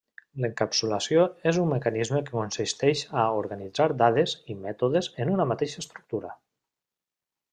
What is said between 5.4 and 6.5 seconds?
mateixa estructura.